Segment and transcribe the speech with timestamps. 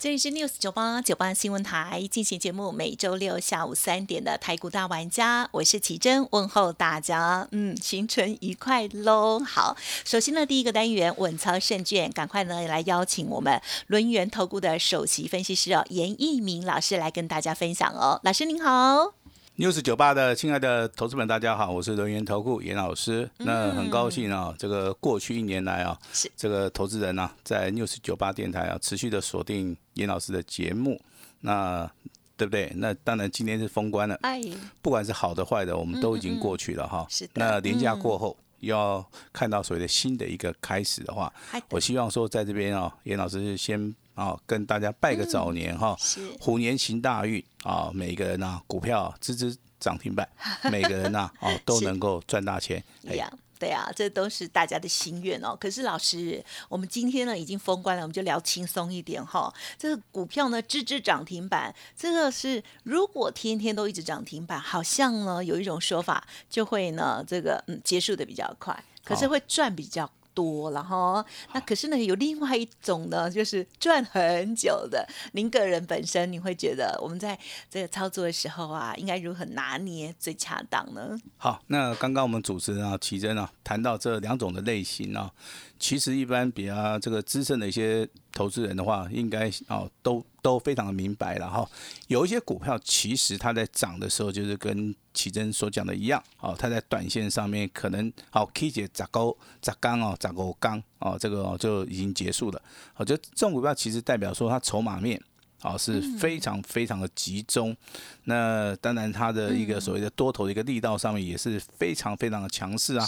[0.00, 9.40] 这里是 News 九八九八新闻台进行节目，每周六下午三点的台股大玩家，我是奇珍，问候大家，嗯，新春愉快喽！
[9.40, 19.17] 好，首先呢，第一个单元稳操胜券，赶快呢来邀请我们轮源投顾的首席分析师哦，严义明老师来跟大家分享哦，老师您好。
[19.58, 23.28] News 九八的亲爱的投资们，大家好，我是轮源投顾严老师。
[23.38, 25.98] 那很高兴啊，这个过去一年来啊，
[26.36, 31.00] 这个投资人呢，在 news 九八电台啊，持续的锁定严老师的节目，
[31.40, 31.90] 那
[32.36, 32.72] 对不对？
[32.76, 34.40] 那当然今天是封关了，哎，
[34.80, 37.04] 不管是好的坏的，我们都已经过去了哈。
[37.10, 37.32] 是的。
[37.34, 41.32] 那年假过后，要看到所谓的新的一个开始的话，
[41.70, 43.92] 我希望说在这边啊，严老师先。
[44.18, 45.96] 啊，跟大家拜个早年哈，
[46.40, 47.88] 虎年行大运啊！
[47.94, 50.28] 每个人呐，股票支支涨停板，
[50.72, 52.82] 每个人呐，哦，都能够赚大钱。
[53.06, 55.56] 对呀，对啊，这都是大家的心愿哦。
[55.60, 59.54] 可是老师，我们今天呢已经封关了，我们就聊轻松一点哈。
[59.78, 70.10] 这个股票呢，支支涨停板，这个是如果天天都一直涨停板，好像呢有一种说法，就会呢这个嗯结束的比较快，可是会赚比较。
[70.38, 75.04] 多了哈，那可是呢，有另外一种呢，就是赚很久的。
[75.32, 77.36] 您个人本身，你会觉得我们在
[77.68, 81.18] 这个操作的时候啊，应该如何拿捏最恰当呢？
[81.38, 85.32] 好，那刚刚我们主持人啊，奇珍啊，谈到这两种的类型啊。
[85.78, 91.68] 其实一般比较这个资深的一些投资人的话，应该哦都都非常的明白了哈。
[92.08, 102.60] 有一些股票其实它在涨的时候，就是跟奇珍所讲的一样，哦，它在短线上面可能哦 K 姐砸高砸刚哦砸高刚哦，这个就已经结束了。
[102.96, 105.20] 我觉得这种股票其实代表说它筹码面。
[105.60, 107.76] 啊，是非常非常的集中。
[108.24, 113.06] 那当然，它的一个所谓的多头的一个力道上面也是非常非常的强势啊。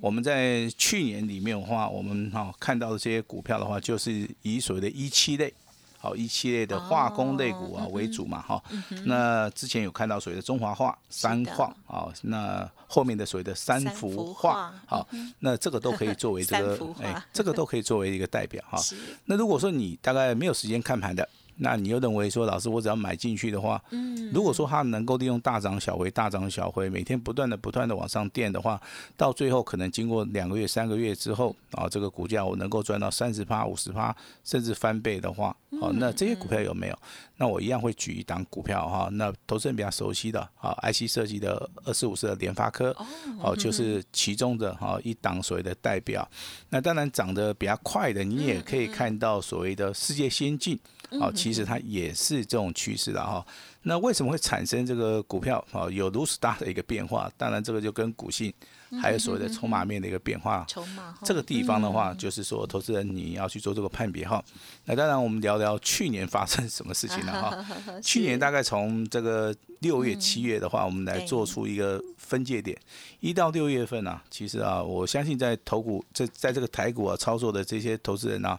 [0.00, 5.52] 我们在去年里面的话，我们哈看到的这些股票的话，就是以所谓的一期类，
[5.98, 8.62] 好一期类的化工类股啊为主嘛哈。
[9.06, 15.08] 那之前有看到所谓的中华化、三矿啊，那后面的所谓的三幅画，好，
[15.40, 18.78] 那这个都可以作为这 个哎，这个都可以作为一个代表哈。
[19.26, 21.28] 那如果说你大概没有时间看盘的。
[21.58, 28.80] 那你又认为说，老师，我只要买进去的话，嗯，如果说它能够利用大涨小回、大涨小回，每天不断的、不断的往上垫的话，
[29.16, 34.14] 到最后可能经过两个月、三个月之后，啊，这个股价我能够赚到三十趴、五十趴，
[34.44, 36.98] 甚至翻倍的话，好，那这些股票有没有？
[37.36, 42.96] 那我一样会举一档股票哈，那投资人比较熟悉的，啊，IC 设计的二四五四的联发科，
[43.40, 46.28] 哦，就是其中的哈一档所谓的代表。
[46.68, 50.78] 那当然涨得比较快的，你也可以看到所谓的世界先进。
[51.18, 53.44] 好，其实它也是这种趋势的哈。
[53.82, 57.30] 那为什么会产生这个股票啊有如此大的一个变化？
[57.38, 58.52] 当然，这个就跟股性
[59.00, 60.66] 还有所谓的筹码面的一个变化。
[60.68, 64.44] 筹码这个地方的话，就是说投资人你要去做这个判别哈。
[64.84, 67.66] 那当然，我们聊聊去年发生什么事情了哈。
[68.02, 72.76] 去年大概从这个六月、七月的话，我们来做出一个分界点。
[73.20, 78.58] 一到六月份啊，其实啊，我相信在投股在在这个台股啊操作的这些投资人啊，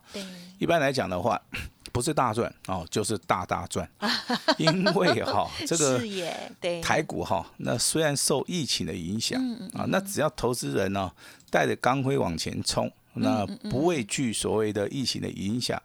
[0.58, 1.40] 一般来讲的话。
[2.00, 3.86] 不是大赚哦，就是大大赚，
[4.58, 6.02] 因为哈这个
[6.82, 9.38] 台股哈，那虽然受疫情的影响
[9.74, 11.12] 啊，那只要投资人呢
[11.50, 15.78] 带着钢盔往前冲，那不畏惧所谓的疫情的影响，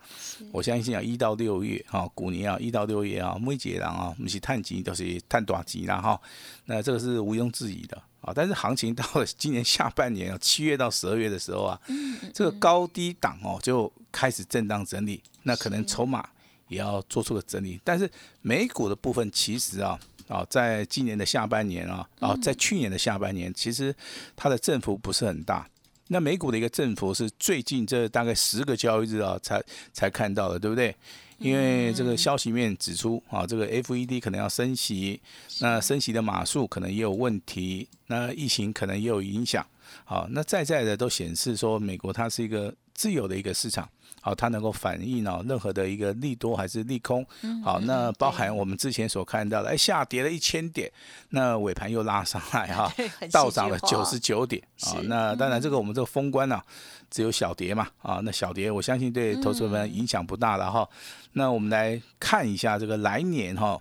[0.52, 6.20] 我相信啊，一到六月哈，股年啊，一到六月啊，每节人啊，不是探级都是探短级啦哈，
[6.66, 8.32] 那这个是毋庸置疑的啊。
[8.32, 11.80] 但是行情到了今年下半年啊，七月到十二月的时候啊，
[12.32, 15.20] 这个高低档哦就开始震荡整理。
[15.44, 16.28] 那可能筹码
[16.68, 18.10] 也要做出个整理，但是
[18.42, 23.94] 美股的部分其实啊啊，在今年的下半年啊啊，在去年的下半年，其实
[24.34, 25.68] 它的振幅不是很大。
[26.08, 29.62] 那美股的一个振幅是最近这大概十个交易日啊才
[29.92, 30.94] 才看到的，对不对？
[31.38, 35.20] 因为这个消息面指出啊，这个 FED 可能要升息，
[35.60, 39.66] 那升息的码数可能也有问题，那疫情可能也有影响。
[40.04, 43.88] 好，那在在的都显示说，美国它是一个自由的一个市场。
[44.24, 47.22] 好，它能够反映哦任何的一个利多还是利空。
[47.62, 50.90] 好，那包含我们之前所看到的，哎，下跌了一千点，
[51.28, 52.90] 那尾盘又拉上来哈，
[53.30, 54.62] 倒涨了九十九点。
[54.80, 56.58] 啊，那当然这个我们这个封关呢，
[57.10, 57.86] 只有小跌嘛。
[58.00, 60.88] 啊，那小跌我相信对投资者们影响不大了哈。
[61.32, 63.78] 那我们来看一下这个来年哈，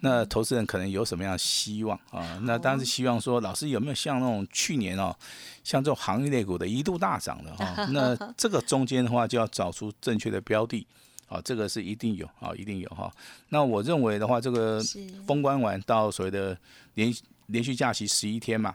[0.00, 2.38] 那投资人可能有什么样的希望啊？
[2.42, 5.14] 那当然是希望说，老师有没有像那种去年哦，
[5.62, 7.86] 像这种行业类股的一度大涨的哈？
[7.92, 10.86] 那这个中间的话，就要找出正确的标的。
[11.26, 13.10] 啊，这个是一定有啊，一定有哈。
[13.48, 14.80] 那我认为的话，这个
[15.26, 16.56] 封关完到所谓的
[16.94, 17.12] 连
[17.46, 18.72] 连续假期十一天嘛，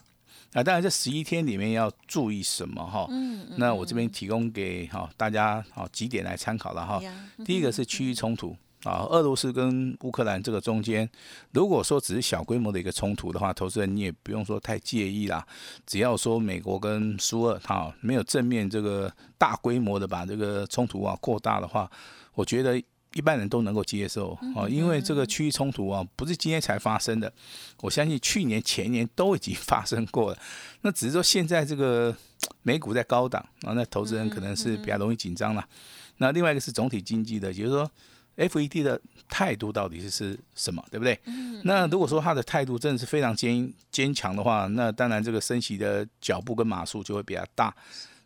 [0.53, 3.05] 啊，当然这十一天里面要注意什么哈？
[3.11, 3.55] 嗯嗯。
[3.59, 6.99] 那我这边提供给哈大家好几点来参考了哈。
[7.45, 11.09] 第一个是区域冲突啊，俄罗斯跟乌克兰这个中间，
[11.51, 15.45] 如果说只是小规模的一个冲突的话，投资人你也不用说太介意啦。
[15.85, 21.91] 只要说美国跟苏俄哈没有正面这个大规模的把这个冲突啊扩大的话。
[22.35, 22.81] 我觉得
[23.13, 27.33] 一般人都能够接受啊，因为这个区域冲突啊，不是今天才发生的，
[27.81, 30.37] 我相信去年前年都已经 发生过了。
[30.81, 32.15] 那只是说现在这个
[32.61, 35.67] 美股在高档啊，那投资人可能是比较容易紧张了。
[36.17, 37.91] 那另外一个是总体经济的，也就是说
[38.39, 41.19] FED 的态度到底是是什么，对不对？
[41.63, 47.75] 那如果说他的态度真的是非常坚坚强的话，那当然这个升息的脚步跟码数就会比较大。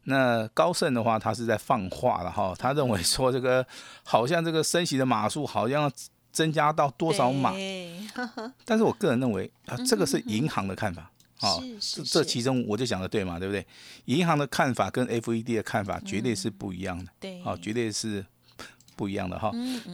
[0.06, 3.65] 那高盛的话，他是在放话了哈，他认为说这个
[4.04, 5.89] 好像这个升息的码数好像
[6.31, 7.54] 增加到多少码，
[8.65, 13.65] 但是我个人认为啊，这个是银行的看法啊，这这其中我就讲的对嘛，对不对？
[14.06, 18.25] 银行的看法跟 FED 的看法绝对是不一样的，对，啊，绝对是
[18.95, 19.51] 不一样的哈。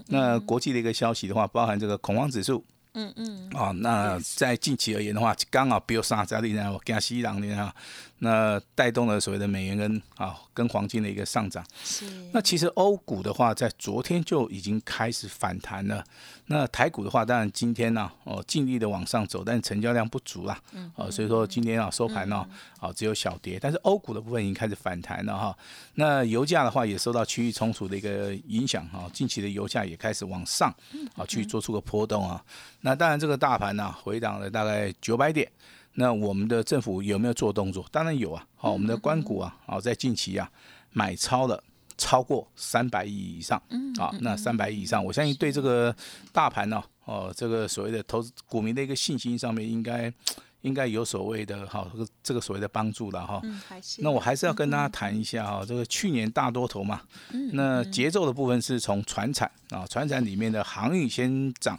[0.08, 2.64] 那国际的一个消息的话，包含这个恐慌指数。
[2.94, 7.74] 嗯嗯，哦，那在近期而言的话，刚好比如沙加利呢，我加西朗的
[8.20, 11.66] 那带动了所谓的美元跟啊跟黄金的一个上涨。
[11.84, 12.06] 是。
[12.34, 16.04] 那其实欧股的话，在昨天就已经开始反弹了。
[16.48, 20.60] 那台股的话，当然今天呢，哦，尽力的往上走，但成交量不足啦。
[20.74, 20.92] 嗯。
[20.96, 22.46] 哦，所以说今天啊收盘呢，
[22.80, 25.58] 哦只有小跌，但是欧股的部分已经开始反弹了哈。
[25.94, 30.74] 那油价的话，也受到区域冲突的一个影响哈，近期的油价也开始往上，
[31.16, 32.44] 啊去做出个波动啊。
[32.82, 35.50] 那当然，这个大盘呢回档了大概九百点。
[35.94, 37.86] 那我们的政府有没有做动作？
[37.92, 38.46] 当然有啊。
[38.56, 40.50] 好，我们的关股啊，好在近期啊
[40.92, 41.62] 买超了
[41.98, 43.62] 超过三百亿以上。
[43.70, 43.94] 嗯。
[43.96, 45.94] 啊，那三百亿以上，我相信对这个
[46.32, 50.14] 大盘呢，哦，这个所谓的投资股民的一个信心上面，应该
[50.62, 53.42] 应该有所谓的哈，这个这个所谓的帮助了哈。
[53.44, 53.60] 嗯，
[53.98, 57.02] 那我还是要跟大家谈一下哈，这个去年大多头嘛。
[57.32, 57.50] 嗯。
[57.54, 61.78] 那节奏的部分是从船产啊，船产里面的航运先涨。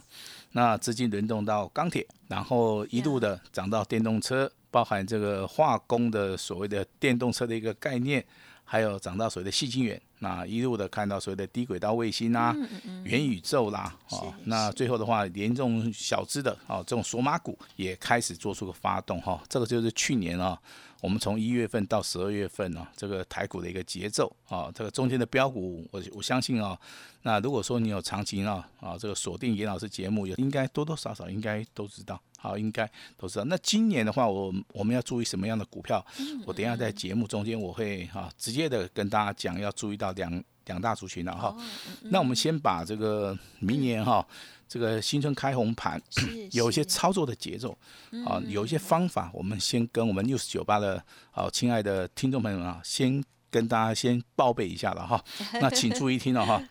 [0.53, 8.23] 那资金轮动到钢铁，然后一路的涨到电动车，包含这个化工的所谓的电动车的一个概念，
[8.63, 12.55] 还有涨到所谓的细晶圆，那一路的看到所谓的低轨道卫星啦、
[13.03, 20.59] 元宇宙啦，哦，那最后的话，连这种小资的哦，这种索马股也开始做出个发动哈，这个就是去年啊。
[21.01, 26.79] 我们从一月份到十二月份呢，这个台股的一个节奏啊，这个中间的标股，我我相信啊，
[27.23, 33.45] 那如果说你有长期呢啊这个锁定严老师节目，也应该多多少少应该都知道，好，应该都知道。
[33.45, 36.05] 那今年的话，我我们要注意什么样的股票？
[36.45, 40.31] 我等下在节目中间我会哈直接的跟大家讲，要注意到两
[40.65, 41.55] 两大族群了哈。
[42.03, 44.25] 那我们先把这个明年哈。
[44.71, 46.01] 这个新春开红盘，
[46.53, 47.77] 有一些操作的节奏
[48.25, 50.95] 啊，有一些方法，我们先跟我们六十九八的
[51.31, 55.21] 啊，亲爱的听众朋友们啊，先跟大家先报备一下了哈。
[55.59, 56.63] 那请注意听了哈，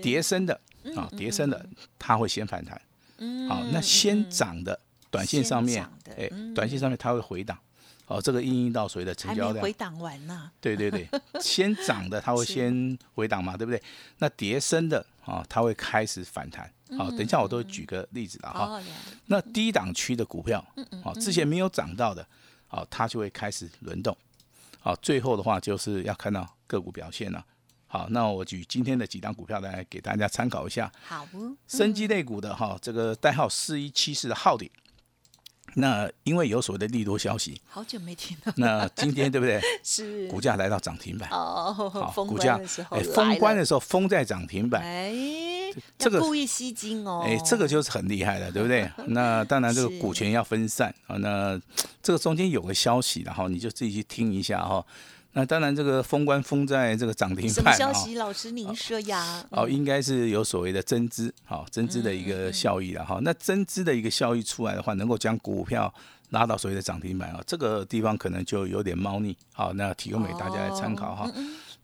[0.00, 0.60] 叠升的
[0.94, 1.66] 啊，叠升的
[1.98, 2.80] 它会先反弹，
[3.48, 4.78] 好，那先涨的
[5.10, 5.84] 短线上面，
[6.16, 7.58] 哎，短线上面它会回档。
[8.10, 9.62] 哦，这个应用到所谓的成交量？
[9.62, 10.50] 回档完呢？
[10.60, 11.08] 对对对，
[11.40, 13.80] 先涨的它会先回档嘛，对不对？
[14.18, 16.68] 那跌升的啊，它会开始反弹。
[16.98, 18.82] 好，等一下我都举个例子了哈。
[19.26, 20.64] 那低档区的股票，
[21.04, 22.26] 好，之前没有涨到的，
[22.66, 24.16] 好，它就会开始轮动。
[24.80, 27.44] 好，最后的话就是要看到个股表现了。
[27.86, 30.90] 好，那我举今天的几档股票来给大家参考一下。
[31.06, 31.24] 好，
[31.68, 34.68] 生机类股的哈，这个代号四一七四的浩鼎。
[35.74, 38.52] 那因为有所谓的利多消息，好久没听到。
[38.56, 39.60] 那今天对不对？
[39.84, 41.72] 是股价来到涨停板哦。
[41.72, 42.60] 好，股价
[42.90, 44.82] 哎，封关的时候封在涨停板。
[44.82, 45.12] 哎，
[45.98, 47.22] 这个故意吸金哦。
[47.24, 48.90] 哎，这个就是很厉害的，对不对？
[49.06, 51.16] 那当然，这个股权 要分散啊。
[51.18, 51.60] 那
[52.02, 54.84] 这个中间有个消息，然后你就自己去听一下哈。
[55.32, 58.16] 那当然，这个封关封在这个涨停板什么消息？
[58.16, 59.46] 老师您说呀？
[59.50, 63.20] 哦，应该是有所谓的增资，好增资的一个效益了哈。
[63.22, 65.92] 那增资的一个效益出来的话，能够将股票
[66.30, 69.36] 拉到所谓的涨停板啊，这个地方可能就有点猫腻。
[69.52, 71.30] 好，那提供给大家来参考哈。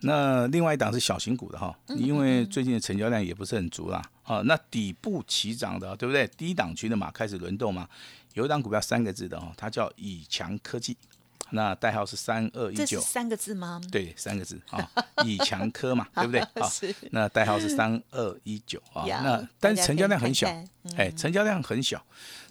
[0.00, 4.03] 那另外一档是小型股的哈，因为最近的成交量也不是很足啦。
[4.23, 6.29] 好，那底部起涨的，对不对？
[6.37, 7.88] 低档区的嘛，开始轮动嘛。
[8.35, 10.97] 有一档股票三个字的哈，它叫以强科技。
[11.50, 13.81] 那代号是三二一九，三个字吗？
[13.91, 14.91] 对，三个字啊，
[15.25, 16.41] 以强科嘛， 对不对？
[16.41, 16.69] 啊，
[17.11, 19.05] 那代号是三二一九啊。
[19.07, 20.49] 那但是成交量很小
[20.97, 22.05] 哎，成交量很小，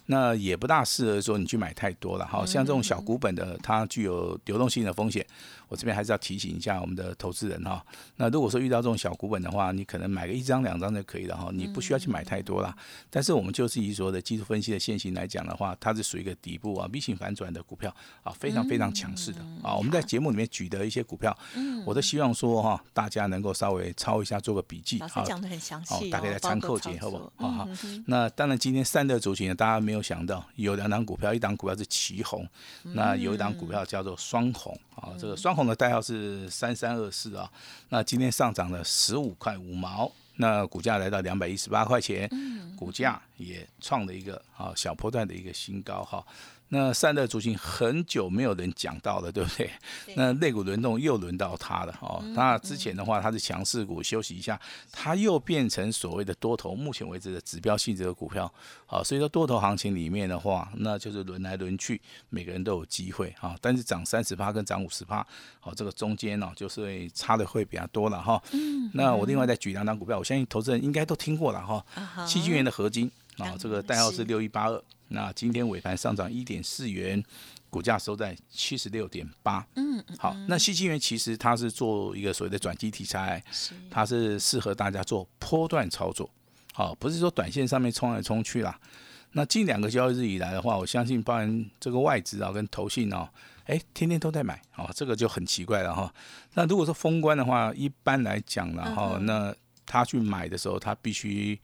[0.06, 2.44] 那也不大适合说你去买太多了哈。
[2.46, 5.26] 像这种小股本的，它具有流动性的风险。
[5.68, 7.84] 我这边还是要提醒一下我们的投资人哈。
[8.16, 12.76] 那如果说遇到这种小股本的话，你可能买个一张两张就可以了哈，你不需要去买太多啦。
[13.10, 19.74] 但是我们就是以所有的技术分析的线型来讲的话，它是属于一个底部啊 V 型反转的股票啊，非常非常强势的啊。
[19.74, 21.36] 我们在节目里面举的一些股票，
[21.84, 25.24] 我都希望说哈，大家能够稍微抄一下，做个笔记老师啊。
[25.24, 27.32] 讲的很详细、大概来参考解解，好不好？
[27.36, 27.68] 好好。
[28.06, 32.46] 那当然，今天三的族群呢，大家没有想到有两档股票，一档股票是旗红，
[32.82, 35.12] 那有一档股票叫做双红啊。
[35.18, 37.50] 这个双红的代号是三三二四啊。
[37.88, 42.30] 那今天上涨了十五块五毛，那股价来到两百一十八块钱，
[42.76, 46.24] 股价也创了一个啊小波段的一个新高哈。
[46.68, 49.70] 那散热族群很久没有人讲到了，对不对？
[50.16, 52.20] 那肋骨轮动又轮到它了哦。
[52.34, 58.52] 那之前的话，它是强势股，休息一下，它又变成所谓的多头，目前为止的指标性质的股票。
[58.84, 63.56] 好，所以说多头行情里面的话，那就是轮来轮去，每个人都有机会哈。
[63.60, 65.24] 但是涨三十趴跟涨五十趴，
[65.60, 68.42] 好，这个中间呢、就是会差的会比较多了哈。
[68.92, 72.26] 那我另外再举两档股票，我相信投资人应该都听过了哈。
[72.26, 74.82] 细菌源的合金啊，这个代号是六一八二。
[75.08, 77.22] 那今天尾盘上涨一点四元，
[77.70, 79.64] 股价收在七十六点八。
[79.76, 83.42] 嗯，好，那细晶元其实它是做一个所谓的转机题材，
[83.90, 86.28] 它是适合大家做波段操作，
[86.72, 88.78] 好，不是说短线上面冲来冲去啦。
[89.32, 93.28] 那近两个交易日以来的话，我相信，包含这个外资啊跟投信哦，
[93.66, 96.12] 哎，天天都在买哦，这个就很奇怪了哈。
[96.54, 101.60] 那如果说封关的话，一般来讲了哈，那他去买的时候，他必须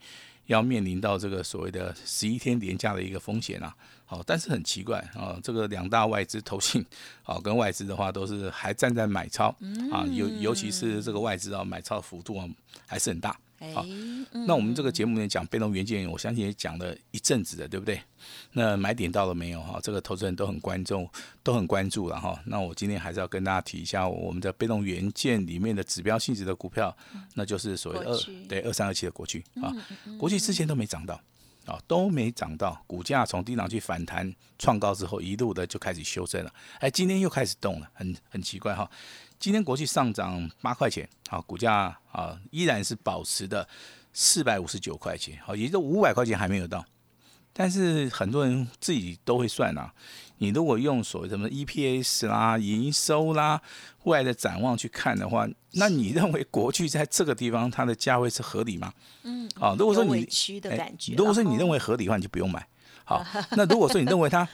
[0.47, 3.75] 要面临到这个所谓的十一天连价的一个风险啊。
[4.05, 6.85] 好，但是很奇怪啊，这个两大外资投信
[7.23, 9.47] 啊跟外资的话都是还站在买超
[9.91, 12.47] 啊，尤尤其是这个外资啊买超幅度啊
[12.85, 13.35] 还是很大。
[13.63, 13.85] 哎好，
[14.45, 17.97] 那我们这个节目呢讲被动元件，我相信也讲了一阵子了，对不对？
[18.51, 19.79] 那买点到了没有哈？
[19.81, 21.07] 这个投资人都很关注，
[21.41, 22.37] 都很关注了哈。
[22.45, 26.93] 那我今天还是要跟大家提一下我们的被动元件里面的指标性质的股票，
[27.35, 29.71] 那就是所谓的二对二三二七的国巨啊，
[30.19, 31.19] 国巨之前都没涨到。
[31.65, 34.29] 啊，都没涨到，股价从低档去反弹
[34.59, 36.53] 创高之后，一路的就开始修正了。
[36.79, 38.91] 哎，今天又开始动了，很很奇怪哈。
[39.43, 43.67] 今天国际上涨八块钱，好，股价啊依然是保持的
[44.13, 46.85] 四百五十九块钱，好，也就五百块钱还没有到。
[47.51, 49.93] 但是很多人自己都会算啊，
[50.37, 53.61] 你如果用所谓什么 EPS 啦、营收啦、
[54.03, 58.93] 未来的展望去看的话，那你认为国巨在这个地方它的价位是合理吗？
[59.23, 60.25] 嗯，啊，如果说你
[61.17, 62.65] 如果说你认为合理的话，你就不用买。
[63.03, 63.21] 好，
[63.57, 64.47] 那如果说你认为它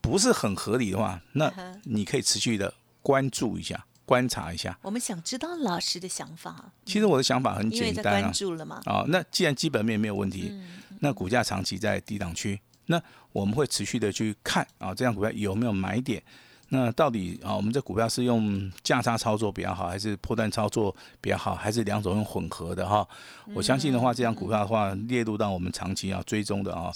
[0.00, 2.72] 不是很合理的话，那 你可以持续的
[3.02, 4.78] 关注一下、观察一下。
[4.80, 8.80] 我们想知道老师的想法，其实我的想法很简单啊关，注了嘛。
[8.86, 10.66] 啊，那既然基本面没有问题，嗯
[11.00, 12.98] 那股价长期在低档区，那
[13.32, 16.22] 我们会持续的去看啊，这样股票有没有买点？
[16.70, 23.06] 那到底啊，我们这股票是用价差操作比较好，还是破断操作比较好，还是两种用混合的哈？
[23.54, 26.90] 我相信的话，这张股票的话列入到我们长期要追踪的啊。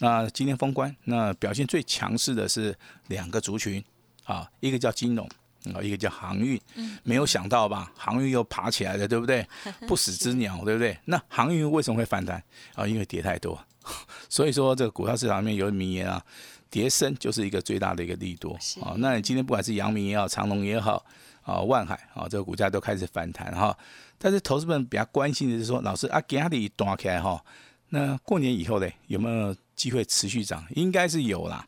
[0.00, 3.82] 那今天封关，那表现最强势的是两个族群
[4.24, 5.26] 啊，一个叫金融。
[5.72, 6.60] 啊，一个叫航运，
[7.02, 7.90] 没有想到吧？
[7.96, 9.46] 航运又爬起来了，对不对？
[9.88, 10.98] 不死之鸟，对不对？
[11.06, 12.42] 那航运为什么会反弹
[12.74, 12.86] 啊？
[12.86, 13.58] 因为跌太多，
[14.28, 16.22] 所以说这个股票市场里面有名言啊，
[16.68, 18.94] 跌升就是一个最大的一个利多是啊。
[18.98, 21.04] 那你今天不管是阳明也好，长隆也好，
[21.42, 23.76] 啊，万海啊，这个股价都开始反弹哈。
[24.18, 27.42] 但是投资们比较关心的是说，老师啊，给它里断起来哈，
[27.88, 30.64] 那过年以后呢，有没有机会持续涨？
[30.74, 31.66] 应该是有啦。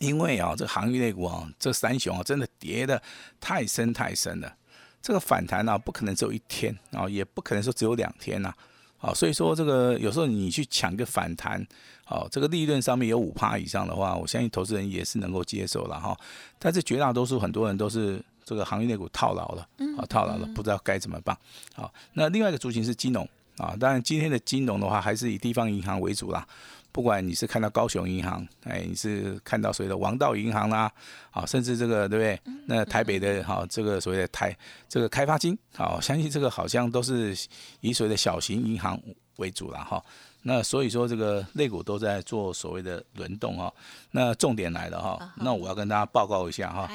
[0.00, 3.00] 因为啊，这个航运类股啊，这三雄啊，真的跌的
[3.40, 4.56] 太深太深了。
[5.00, 8.52] 这个反弹啊，不可能只有一天啊，也不可能说只有两天呐、
[8.98, 9.12] 啊。
[9.12, 11.64] 所以说这个有时候你去抢个反弹，
[12.06, 16.16] 哦，这个利润上面有五趴以上的话，我相信投资人也是能够接受了哈。
[16.58, 21.36] 但是绝大多数很多人都是这个行业类股套牢了，啊，套牢了，不知道该怎么办。
[21.74, 26.46] 好，那另外一个族群是金融啊，当然今天的金融的话，还是以地方银行为主啦。
[26.94, 30.88] 不管你是看到高雄银行，哎，你是看到所谓的王道银行啦，
[31.32, 32.40] 啊，甚至这个对不对？
[32.66, 34.56] 那台北的哈、这个所谓的台
[34.88, 37.36] 这个开发金，好、相信这个好像都是
[37.80, 38.96] 以所谓的小型银行
[39.38, 40.00] 为主了哈。
[40.46, 43.72] 那所以说这个类股都在做所谓的轮动哈。
[44.10, 46.88] 那重点来了哈，那我要跟大家报告一下哈。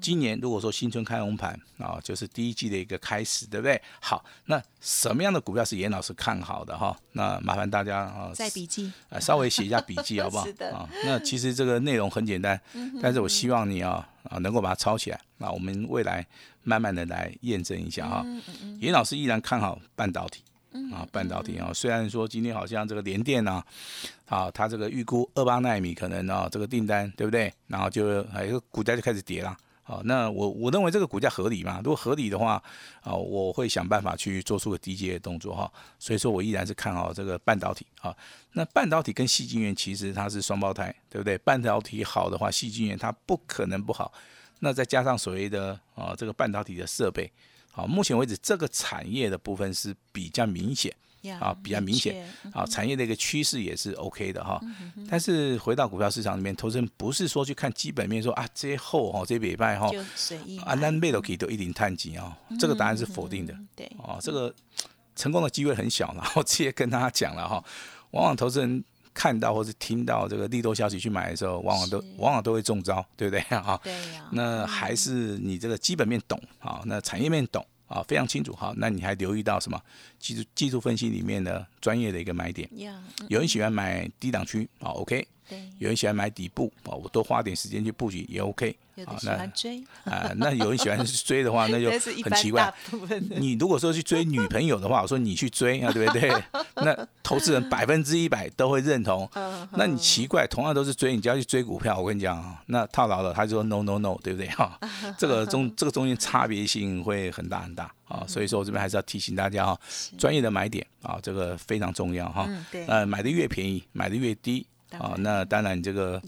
[0.00, 3.80] 今年如果说新春开红盘啊，就是第一季的一个开始，对不对？
[4.00, 6.94] 好，那什么样的股票是严老师看好的哈？
[7.12, 10.44] 那麻烦大家啊，在笔记，啊，稍微写一下笔记 好不好？
[10.72, 12.60] 啊，那其实这个内容很简单，
[13.00, 15.20] 但是我希望你啊啊，能够把它抄起来。
[15.38, 16.26] 那我们未来
[16.64, 18.26] 慢慢的来验证一下哈。
[18.80, 20.42] 严老师依然看好半导体
[20.92, 23.62] 啊，半导体啊，虽然说今天好像这个联电呢，
[24.26, 27.52] 啊，它这个预估二八纳米可能啊这个订单对不对？
[27.66, 29.56] 然后就还有股价就开始跌了。
[29.82, 31.80] 好，那我我认为这个股价合理嘛？
[31.82, 32.62] 如果合理的话，
[33.00, 35.72] 啊，我会想办法去做出个低阶的动作哈。
[35.98, 38.14] 所以说我依然是看好这个半导体啊。
[38.52, 41.38] 那半导体跟细晶圆其实它是双胞胎，对不对？
[41.38, 44.12] 半导体好的话，细晶圆它不可能不好。
[44.58, 47.32] 那再加上所谓的啊这个半导体的设备，
[47.78, 50.92] 好，目前为止这个产业的部分是比较明显。
[51.40, 54.58] 啊，比较明显啊，产业的一个趋势也是 OK 的哈。
[55.10, 59.90] 但是回到股票市场里面，投资人不是说去看基本面，说啊这些后哈这些礼拜哈，
[60.64, 63.54] 啊那贝都可以都一定探底啊，这个答案是否定的。
[63.76, 64.54] 对，哦这个
[65.16, 67.62] 成功的机会很小， 然后直接跟大家讲了哈。
[68.12, 68.82] 往往投资人
[69.18, 73.80] 看到或是听到这个利多消息去买的时候，往往都往往都会中招，对不对啊？
[73.82, 74.28] 对呀。
[74.30, 77.66] 那还是你这个基本面懂啊，那产业面懂。
[77.88, 78.74] 啊，非常清楚哈。
[78.76, 79.80] 那你还留意到什么
[80.18, 82.68] 技术技术分析里面的专业的一个买点？
[83.28, 85.26] 有人喜欢买低档区啊，OK。
[85.48, 85.58] 对。
[85.78, 88.76] 有人喜欢买底部啊，我多花点时间去布局也 OK。
[89.04, 91.90] 啊，那追啊，那有人喜欢追的话，那就
[92.22, 92.72] 很奇怪。
[93.36, 96.30] 你如果说去追女朋友的话，我说你去追啊，对不对？
[96.76, 99.28] 那投资人百分之一百都会认同。
[99.72, 104.78] 那你奇怪，同样都是追，你就要去追股票，我跟你讲啊，那套牢了，他就说 no no no，对不对哈？
[105.18, 109.78] 这个中这个中间差别性会很大很大啊，所以说我这边还是要提醒大家哈，
[110.16, 112.48] 专业的买点啊，这个非常重要哈。
[112.86, 114.66] 呃，买的越便宜，买的越低。
[114.92, 116.20] 啊，那当然，这个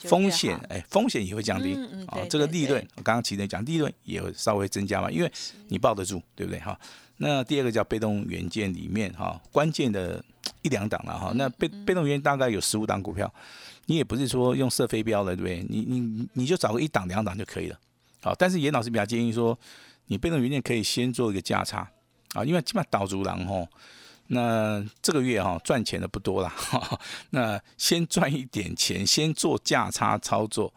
[0.00, 1.74] 风险，哎，风险也会降低。
[2.08, 5.32] 啊，这个利润，我刚刚提的讲，利润也会稍微增加嘛，因为
[5.68, 6.58] 你抱得住，对不对？
[6.58, 6.78] 哈，
[7.18, 10.22] 那第二个叫被动元件里面，哈，关键的
[10.62, 13.32] 一两档了，哈，那被被动元件大概有十五档股票，
[13.86, 15.64] 你也不是说用射飞镖了，对不对？
[15.68, 17.78] 你你你就找个一档两档就可以了。
[18.22, 19.56] 好，但是严老师比较建议说，
[20.06, 21.88] 你被动元件可以先做一个价差，
[22.34, 23.68] 啊，因为基本上导足狼吼。
[24.32, 26.52] 那这个月哈赚钱的不多了，
[27.30, 30.72] 那先赚一点钱，先做价差操作，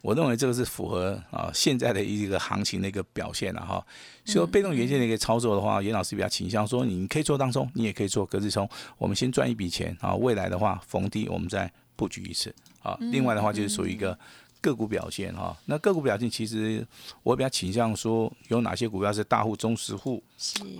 [0.00, 3.84] 我认为这个是符合啊现在的一个行情的一个表现了哈。
[4.24, 12.96] 所以被动元件的一个操作的话，严老师比较倾向说，你可以做当中，你也可以做隔日冲，我们先赚一笔钱啊，未来的话逢低我们再布局一次啊。
[13.12, 14.18] 另外的话就是属于一个。
[14.64, 16.86] 个股表现哈，那个股表现其实
[17.22, 20.22] 我比较倾向说，有哪些股票是大户、中实户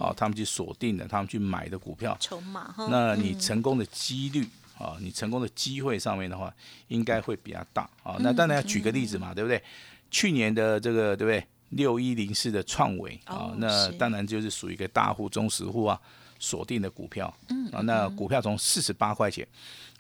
[0.00, 6.50] 啊，他们去锁定的，他们去买的股票，筹码哈，那你成功的几率啊，你成功的机会上面的话，
[6.88, 8.16] 应该会比较大啊。
[8.20, 9.62] 那当然要举个例子嘛，对不对？
[10.10, 11.46] 去年的这个对不对？
[11.70, 16.00] 六一零四的创维啊，那当然就是属于一个大户、中实户啊
[16.38, 17.26] 锁定的股票，
[17.72, 19.46] 啊，那股票从四十八块钱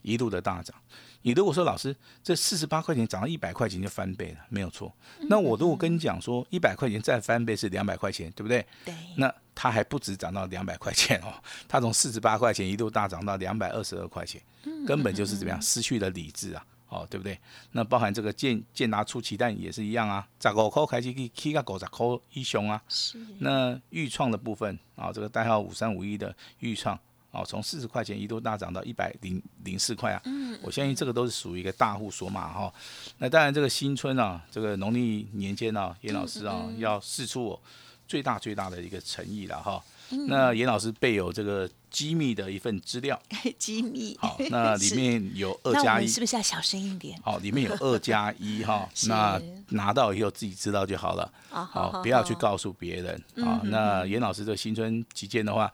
[0.02, 0.74] 一路的大涨。
[1.26, 4.94] 你如果说老师，这四十八块钱涨到一百块钱就翻倍了，没有错。
[5.20, 8.66] 那我如果跟你讲说，一百块钱再翻倍是两百块钱，对不对？
[8.84, 8.94] 对。
[9.16, 11.32] 那它还不止涨到两百块钱哦，
[11.66, 14.38] 它从四十八块钱一度大涨到两百二十二块钱，
[14.86, 16.62] 根本就是怎么样失去了理智啊，
[16.94, 17.38] 哦，对不对？
[17.72, 22.80] 那包含这个建建达出奇蛋也是一样啊，十五块开始去起个五十块一雄啊。
[22.88, 23.18] 是。
[23.40, 26.98] 那豫创的部分啊，这个代号五三五一的豫创。
[27.36, 30.22] 哦，从四十块钱一度大涨到一百零零四块啊！
[30.24, 32.72] 嗯，我相信这个都是属于一个大户索马哈。
[33.18, 37.60] 那当然，这个新春啊，这个农历年间啊，严老师啊要试出我
[38.06, 39.82] 最大最大的一个诚意了哈。
[40.28, 43.16] 那严老师备有这个机密的一份资料，
[43.56, 44.18] 机密。
[44.20, 47.16] 好，那里面有二 加一，是不是要小声一点？
[47.22, 48.88] 好，里面有二加一 哈。
[49.06, 51.32] 那拿到以后自己知道就好了。
[51.50, 53.60] 好，不要去告诉别人啊。
[53.64, 55.72] 那严老师这新春期间的话。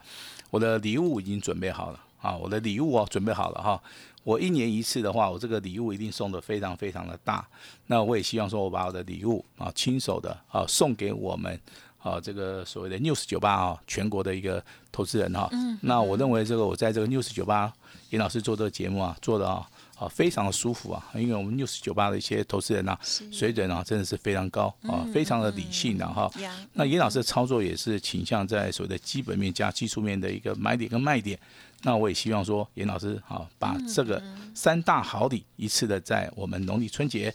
[0.51, 2.35] 我的礼物已经准备好了啊！
[2.35, 3.81] 我的礼物哦，准备好了哈。
[4.25, 7.47] 我一年一次的话，我这个礼物一定送的非常非常的大。
[7.87, 11.57] 那我也希望说，我把我的礼物啊，亲手的啊，送给我们
[12.01, 15.49] 啊，这个所谓的 News 酒吧啊，全国的一个投资人哈。
[15.51, 15.77] 嗯。
[15.81, 17.73] 那我认为这个我在这个 News 酒吧，
[18.09, 19.67] 严老师做这个节目啊，做的啊。
[20.01, 22.97] 啊，非常的舒服啊，因为我们 News 酒吧的一些投资人呐，
[23.31, 26.27] 水准啊真的是非常高啊，非常的理性的哈。
[26.73, 31.37] 那严老师的操作也是倾向在所谓的基本面加技术面的一个买点跟卖点。
[31.83, 34.19] 那我也希望说，严老师啊，把这个
[34.55, 37.31] 三大好礼一次的在我们农历春节。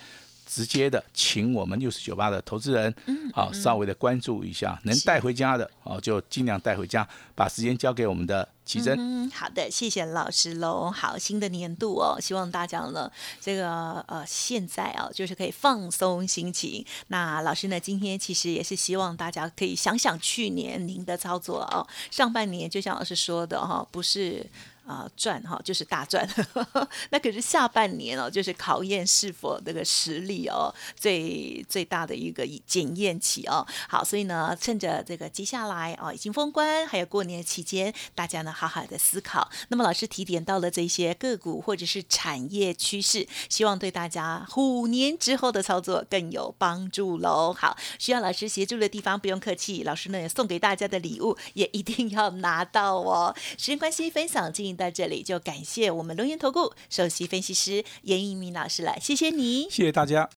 [0.47, 2.95] 直接的，请我们六十九八的投资人，
[3.35, 8.97] 好，稍微的关注一下，能带回家的，哦，就尽量带回家，把时间交给我们的奇珍。
[8.97, 10.91] 嗯，好的，谢谢老师喽。
[10.91, 16.85] 好，新的年度哦，希望大家呢，这个呃，现在啊，就是可以放松心情。
[17.09, 24.47] 那老师呢，今天其实也是希望大家可以想想去年您的操作哦，上半年就像老师说的哈，不是。
[24.87, 26.29] 啊赚哈，就是大赚。
[27.11, 33.67] 那可是下半年哦，就是考验是否这个实力哦，最最大的一个检验期哦。
[33.89, 39.51] 好，所以呢，趁着这个接下来哦，已经封关，还有过年期间，大家呢好好的思考。
[39.69, 47.53] 那么老师提点到了这些个股或者是产业趋势，希望对大家虎年之后的操作更有帮助喽。
[47.53, 53.35] 好，需要老师协助的地方不用客气，老师呢也送给大家的礼物也一定要拿到哦。
[53.59, 60.29] 时间关系，分享进行到这里，就感谢我们龙岩投顾首席分析师严一鸣老师了，谢谢你，谢谢大家。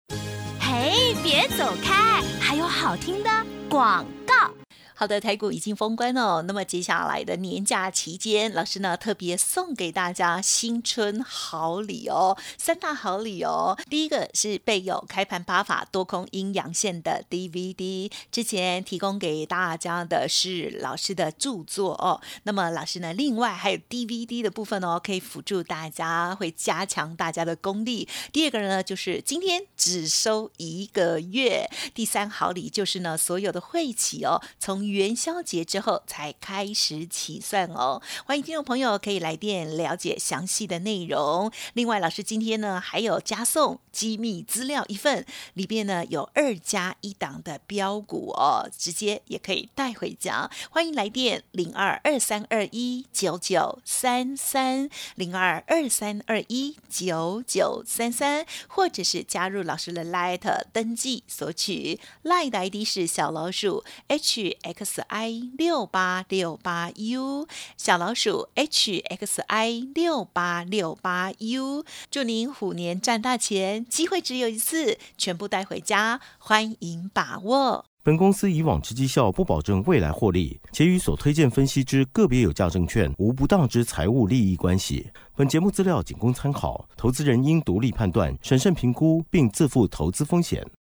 [0.60, 3.30] 嘿，别走开，还有好听的
[3.70, 4.59] 广告。
[5.00, 6.44] 好的，台股已经封关哦。
[6.46, 13.80] 那么接下来的年假期间，老师呢特别送给大家新春好礼哦，三大好礼哦。
[13.90, 22.20] 第一个是备有开盘八法多空阴阳线的 DVD，之前提供给大家的是老师的著作哦。
[22.44, 28.06] 那么老师呢，另外还有 DVD 的部分哦，可以辅助大家，会加强大家的功力。
[28.34, 31.70] 第二个呢，就是今天只收一个月。
[31.94, 41.52] 第三好礼就是呢，所有的会企哦，从元宵节之后才开始起算哦，欢迎听众朋友可以来电了解详细的内容。
[41.74, 50.50] 另外，老师今天呢还有加送机密资料一份，里边呢有二加一档的标股哦，直接也可以带回家。
[50.72, 64.79] 欢迎来电零二二三二一九九三三零二二三二一九九三三，或者是加入老师的 Light 登记索取 Light 的 ID 是小老鼠 H X。
[64.80, 77.86] X I 六八六八 U 小老鼠 H X I 六八六八 U，祝您虎年赚大钱，机会只有一次，全部带回家，欢迎把握。
[78.02, 85.10] 本公司以往之绩效不保证未来获利，且与所推荐分析之个别有价证券无不当之财务利益关系。
[85.36, 90.66] 本节目资料仅供参考，投资人应独立判断、审慎评估，并自负投资风险。